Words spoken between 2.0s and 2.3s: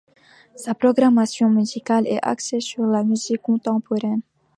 est